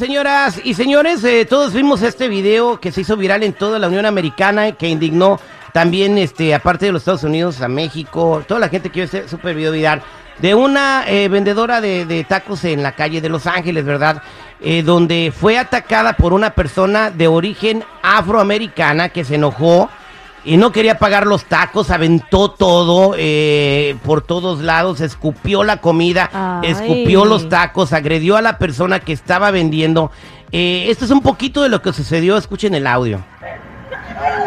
[0.00, 3.86] Señoras y señores, eh, todos vimos este video que se hizo viral en toda la
[3.86, 5.38] Unión Americana, que indignó
[5.74, 9.28] también, este, aparte de los Estados Unidos, a México, toda la gente que vio este
[9.28, 10.00] super video viral,
[10.38, 14.22] de una eh, vendedora de, tacos en la calle de Los Ángeles, ¿verdad?
[14.62, 19.90] Eh, donde fue atacada por una persona de origen afroamericana que se enojó
[20.44, 26.60] y no quería pagar los tacos, aventó todo eh, por todos lados, escupió la comida,
[26.62, 30.10] escupió los tacos, agredió a la persona que estaba vendiendo.
[30.52, 33.20] Eh, esto es un poquito de lo que sucedió, escuchen el audio.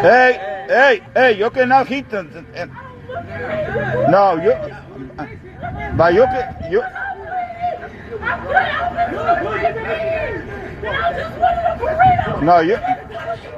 [0.02, 0.36] Hey,
[0.68, 2.06] hey, hey, yo que no hit.
[4.08, 4.52] No, yo.
[5.98, 6.70] Va, yo que.
[6.70, 6.80] Yo.
[12.42, 12.76] No, yo.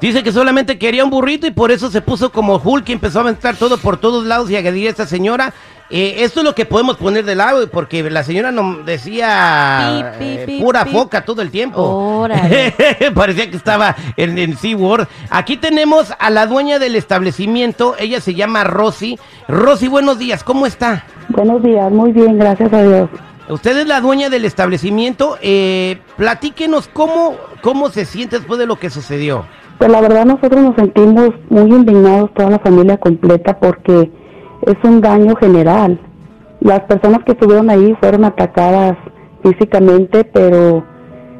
[0.00, 3.18] Dice que solamente quería un burrito y por eso se puso como Hulk y empezó
[3.18, 5.52] a aventar todo por todos lados y agredir a esta señora.
[5.88, 10.58] Eh, esto es lo que podemos poner de lado, porque la señora no decía eh,
[10.60, 12.26] pura foca todo el tiempo.
[13.14, 15.06] Parecía que estaba en, en SeaWorld.
[15.30, 19.18] Aquí tenemos a la dueña del establecimiento, ella se llama Rosy.
[19.46, 21.04] Rosy, buenos días, ¿cómo está?
[21.28, 23.08] Buenos días, muy bien, gracias a Dios.
[23.48, 25.38] Usted es la dueña del establecimiento.
[25.40, 29.46] Eh, platíquenos cómo, cómo se siente después de lo que sucedió.
[29.78, 34.10] Pues la verdad nosotros nos sentimos muy indignados, toda la familia completa, porque
[34.62, 36.00] es un daño general.
[36.60, 38.96] Las personas que estuvieron ahí fueron atacadas
[39.42, 40.82] físicamente, pero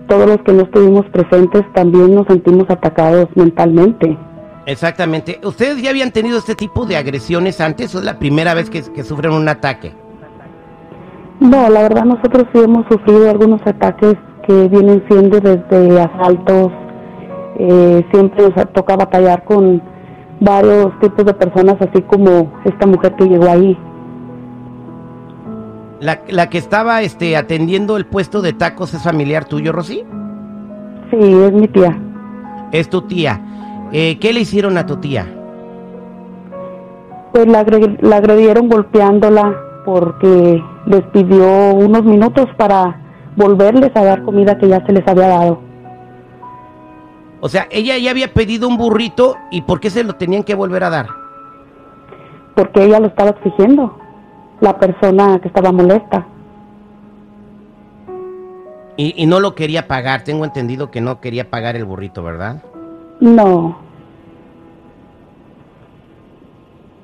[0.07, 4.17] todos los que no estuvimos presentes también nos sentimos atacados mentalmente.
[4.67, 5.41] Exactamente.
[5.45, 8.83] ¿Ustedes ya habían tenido este tipo de agresiones antes o es la primera vez que,
[8.83, 9.93] que sufren un ataque?
[11.41, 14.15] No, la verdad nosotros sí hemos sufrido algunos ataques
[14.47, 16.73] que vienen siendo desde asaltos,
[17.59, 19.83] eh, siempre nos toca batallar con
[20.41, 23.77] varios tipos de personas, así como esta mujer que llegó ahí.
[26.01, 30.05] La, la que estaba este, atendiendo el puesto de tacos es familiar tuyo, Rosy?
[31.11, 31.99] Sí, es mi tía.
[32.73, 33.41] Es tu tía.
[33.93, 35.27] Eh, ¿Qué le hicieron a tu tía?
[37.33, 37.65] Pues la,
[38.01, 39.57] la agredieron golpeándola,
[39.87, 43.01] porque les pidió unos minutos para
[43.37, 45.66] volverles a dar comida que ya se les había dado.
[47.41, 50.55] O sea, ella ya había pedido un burrito y ¿por qué se lo tenían que
[50.55, 51.07] volver a dar?
[52.55, 53.99] Porque ella lo estaba exigiendo,
[54.61, 56.27] la persona que estaba molesta.
[58.97, 62.63] Y, y no lo quería pagar, tengo entendido que no quería pagar el burrito, ¿verdad?
[63.21, 63.85] No.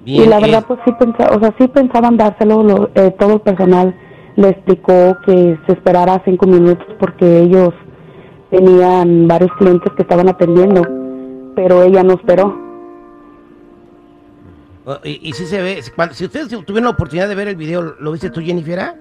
[0.05, 0.93] y la verdad, pues sí,
[1.31, 3.95] o sea, sí pensaban dárselo, eh, todo el personal
[4.37, 7.73] le explicó que se esperara cinco minutos porque ellos
[8.53, 10.87] tenían varios clientes que estaban atendiendo,
[11.57, 12.61] pero ella no esperó.
[14.85, 15.81] Oh, y, si se ve,
[16.13, 18.95] si ustedes tuvieron la oportunidad de ver el video, ¿lo viste tú, Jennifer?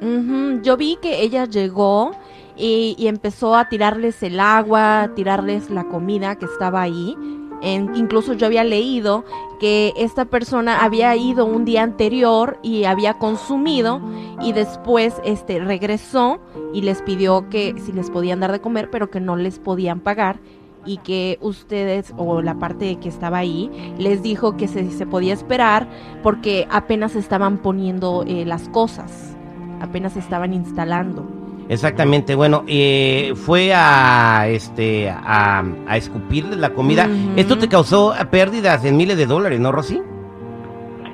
[0.64, 2.12] Yo vi que ella llegó
[2.56, 7.18] y, y empezó a tirarles el agua, a tirarles la comida que estaba ahí
[7.62, 9.24] incluso yo había leído
[9.60, 14.02] que esta persona había ido un día anterior y había consumido
[14.42, 16.40] y después este regresó
[16.74, 20.00] y les pidió que si les podían dar de comer, pero que no les podían
[20.00, 20.40] pagar
[20.86, 25.34] y que ustedes o la parte que estaba ahí les dijo que se, se podía
[25.34, 25.88] esperar
[26.24, 29.36] porque apenas estaban poniendo eh, las cosas,
[29.80, 31.41] apenas estaban instalando.
[31.70, 37.08] Exactamente, bueno, eh, fue a este a, a escupirle la comida.
[37.36, 40.02] Esto te causó pérdidas en miles de dólares, ¿no, Rosy?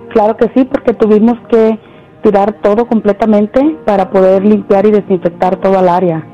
[0.10, 1.80] Claro que sí, porque tuvimos que
[2.24, 6.26] tirar todo completamente para poder limpiar y desinfectar toda el área.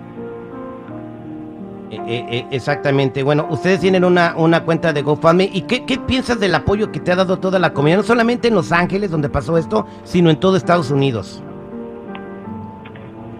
[1.91, 3.23] Eh, eh, exactamente.
[3.23, 5.49] Bueno, ustedes tienen una, una cuenta de GoFundMe.
[5.53, 7.97] ¿Y qué, qué, piensas del apoyo que te ha dado toda la comunidad?
[7.97, 11.43] No solamente en Los Ángeles, donde pasó esto, sino en todo Estados Unidos.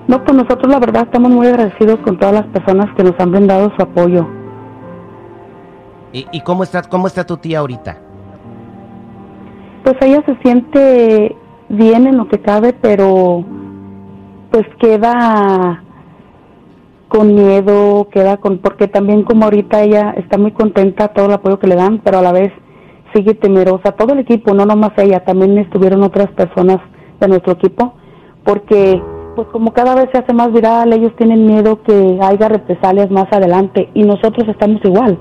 [0.07, 3.31] No, pues nosotros la verdad estamos muy agradecidos con todas las personas que nos han
[3.31, 4.27] brindado su apoyo.
[6.11, 7.97] ¿Y, cómo, está, cómo está tu tía ahorita?
[9.83, 11.35] Pues ella se siente
[11.69, 13.43] bien en lo que cabe, pero
[14.51, 15.81] pues queda
[17.07, 21.57] con miedo, queda con, porque también como ahorita ella está muy contenta todo el apoyo
[21.57, 22.51] que le dan, pero a la vez
[23.15, 23.93] sigue temerosa.
[23.93, 26.77] Todo el equipo, no nomás ella, también estuvieron otras personas
[27.19, 27.95] de nuestro equipo,
[28.43, 29.01] porque
[29.35, 33.31] pues como cada vez se hace más viral, ellos tienen miedo que haya represalias más
[33.31, 35.17] adelante y nosotros estamos igual.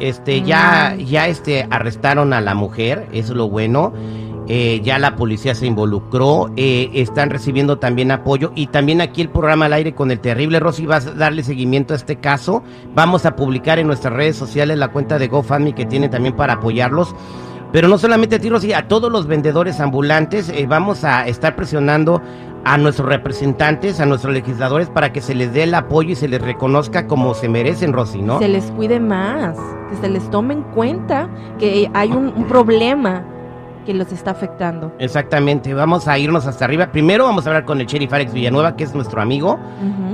[0.00, 3.92] Este, ya, ya este, arrestaron a la mujer, eso es lo bueno.
[4.48, 9.28] Eh, ya la policía se involucró, eh, están recibiendo también apoyo y también aquí el
[9.28, 12.64] programa al aire con el terrible Rosy va a darle seguimiento a este caso.
[12.94, 16.54] Vamos a publicar en nuestras redes sociales la cuenta de GoFundMe que tiene también para
[16.54, 17.14] apoyarlos.
[17.72, 21.56] Pero no solamente a ti, Rosy, a todos los vendedores ambulantes eh, vamos a estar
[21.56, 22.20] presionando
[22.64, 26.28] a nuestros representantes, a nuestros legisladores, para que se les dé el apoyo y se
[26.28, 28.38] les reconozca como se merecen, Rosy, ¿no?
[28.38, 29.56] Se les cuide más,
[29.90, 31.28] que se les tome en cuenta
[31.58, 33.24] que hay un, un problema
[33.84, 34.92] que los está afectando.
[34.98, 36.92] Exactamente, vamos a irnos hasta arriba.
[36.92, 39.58] Primero vamos a hablar con el sheriff Alex Villanueva, que es nuestro amigo.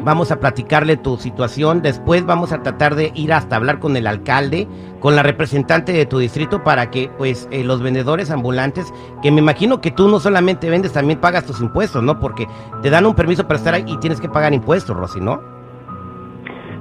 [0.05, 1.83] Vamos a platicarle tu situación.
[1.83, 4.67] Después vamos a tratar de ir hasta hablar con el alcalde,
[5.01, 8.93] con la representante de tu distrito, para que pues eh, los vendedores ambulantes,
[9.23, 12.21] que me imagino que tú no solamente vendes, también pagas tus impuestos, ¿no?
[12.21, 12.47] Porque
[12.83, 15.41] te dan un permiso para estar ahí y tienes que pagar impuestos, Rosy, ¿no?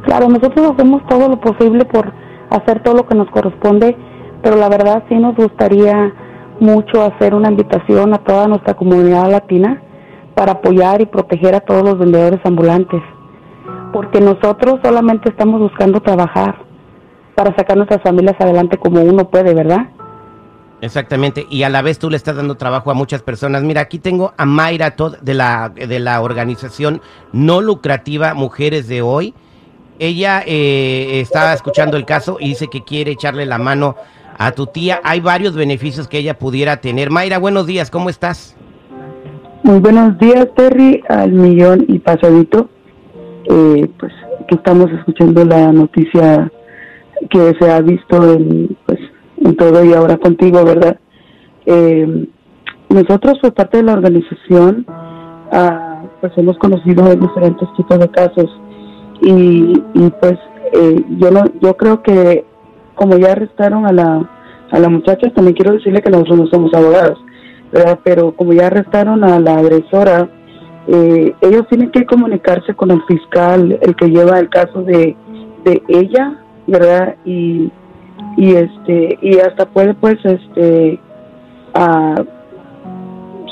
[0.06, 2.14] Claro, nosotros hacemos todo lo posible por
[2.50, 3.98] hacer todo lo que nos corresponde,
[4.42, 6.14] pero la verdad sí nos gustaría
[6.60, 9.82] mucho hacer una invitación a toda nuestra comunidad latina
[10.36, 13.02] para apoyar y proteger a todos los vendedores ambulantes,
[13.92, 16.56] porque nosotros solamente estamos buscando trabajar
[17.36, 19.88] para sacar nuestras familias adelante como uno puede, ¿verdad?
[20.80, 23.64] Exactamente, y a la vez tú le estás dando trabajo a muchas personas.
[23.64, 27.02] Mira, aquí tengo a Mayra Todd de la, de la organización
[27.32, 29.34] no lucrativa Mujeres de Hoy.
[29.98, 33.96] Ella eh, estaba escuchando el caso y dice que quiere echarle la mano
[34.38, 35.00] a tu tía.
[35.04, 37.10] Hay varios beneficios que ella pudiera tener.
[37.10, 38.56] Mayra, buenos días, ¿cómo estás?
[39.64, 42.70] Muy buenos días, Terry, al millón y pasadito.
[43.50, 44.12] Eh, pues
[44.48, 46.52] que estamos escuchando la noticia
[47.30, 49.00] que se ha visto en, pues,
[49.44, 50.98] en todo y ahora contigo, ¿verdad?
[51.66, 52.28] Eh,
[52.90, 54.86] nosotros, por parte de la organización,
[55.52, 58.50] ah, pues hemos conocido diferentes tipos de casos
[59.22, 60.38] y, y pues
[60.74, 62.46] eh, yo no, yo creo que
[62.98, 64.30] como ya arrestaron a la
[64.70, 67.18] a la muchacha, también quiero decirle que nosotros no somos abogados.
[67.72, 68.00] ¿verdad?
[68.04, 70.30] Pero como ya arrestaron a la agresora,
[70.88, 75.16] eh, ellos tienen que comunicarse con el fiscal, el que lleva el caso de,
[75.66, 77.16] de ella, ¿verdad?
[77.26, 77.72] Y,
[78.38, 81.00] y este y hasta puede pues este
[81.74, 82.16] a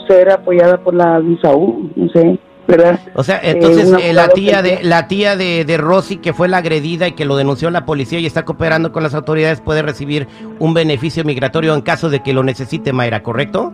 [0.07, 2.99] ser apoyada por la VISAU, no sé, ¿verdad?
[3.13, 6.47] O sea, entonces un eh, la tía de la tía de, de Rosy que fue
[6.47, 9.81] la agredida y que lo denunció la policía y está cooperando con las autoridades puede
[9.81, 10.27] recibir
[10.59, 13.71] un beneficio migratorio en caso de que lo necesite, Mayra, ¿correcto?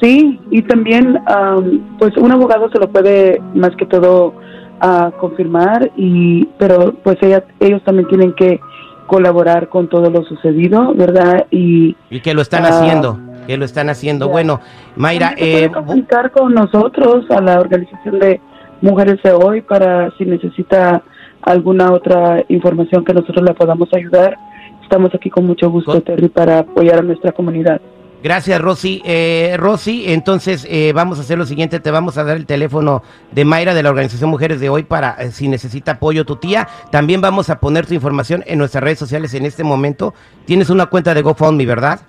[0.00, 4.34] Sí, y también, am, pues un abogado se lo puede más que todo
[4.80, 8.60] ah, confirmar, y pero pues ella, ellos también tienen que
[9.06, 11.46] colaborar con todo lo sucedido, ¿verdad?
[11.50, 14.26] Y Y que lo están Ah, haciendo, que lo están haciendo.
[14.26, 14.32] ya.
[14.32, 14.60] Bueno,
[14.96, 18.40] Mayra, eh, comunicar con nosotros a la organización de
[18.82, 21.02] Mujeres de Hoy para si necesita
[21.42, 24.36] alguna otra información que nosotros le podamos ayudar.
[24.82, 27.80] Estamos aquí con mucho gusto, Con- Terry, para apoyar a nuestra comunidad.
[28.22, 29.02] gracias Rosy.
[29.04, 33.02] Eh, Rosy, entonces eh, vamos a hacer lo siguiente, te vamos a dar el teléfono
[33.32, 36.66] de Mayra de la Organización Mujeres de Hoy para eh, si necesita apoyo tu tía.
[36.90, 40.14] También vamos a poner tu información en nuestras redes sociales en este momento.
[40.44, 42.00] Tienes una cuenta de GoFundMe, ¿verdad?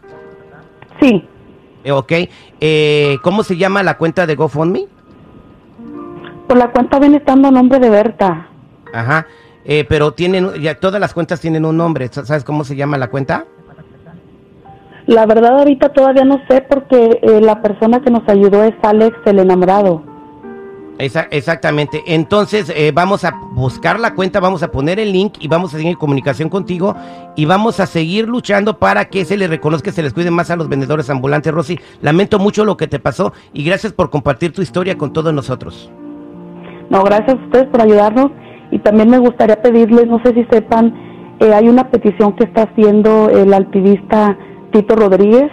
[1.01, 1.27] Sí,
[1.83, 2.11] Eh, ok.
[2.59, 4.87] Eh, ¿Cómo se llama la cuenta de GoFundMe?
[6.47, 8.47] por la cuenta viene estando a nombre de Berta.
[8.93, 9.27] Ajá.
[9.65, 12.07] Eh, pero tienen, ya todas las cuentas tienen un nombre.
[12.09, 13.45] ¿Sabes cómo se llama la cuenta?
[15.07, 19.17] La verdad ahorita todavía no sé porque eh, la persona que nos ayudó es Alex,
[19.25, 20.03] el enamorado.
[20.99, 22.03] Exactamente.
[22.07, 25.77] Entonces eh, vamos a buscar la cuenta, vamos a poner el link y vamos a
[25.77, 26.95] seguir en comunicación contigo
[27.35, 30.55] y vamos a seguir luchando para que se les reconozca, se les cuide más a
[30.55, 31.53] los vendedores ambulantes.
[31.53, 35.33] Rosy, lamento mucho lo que te pasó y gracias por compartir tu historia con todos
[35.33, 35.91] nosotros.
[36.89, 38.31] No, gracias a ustedes por ayudarnos
[38.71, 40.93] y también me gustaría pedirles, no sé si sepan,
[41.39, 44.37] eh, hay una petición que está haciendo el activista
[44.71, 45.51] Tito Rodríguez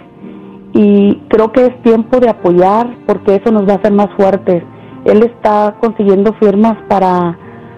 [0.73, 4.63] y creo que es tiempo de apoyar porque eso nos va a hacer más fuertes.
[5.05, 7.37] Él está consiguiendo firmas para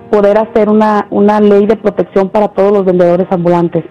[0.09, 3.83] poder hacer una, una ley de protección para todos los vendedores ambulantes.